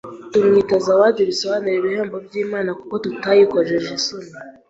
[0.31, 4.31] tumwita ZAWADI bisobanura: “Ibihembo by’Imana” kuko tutayikojeje isoni,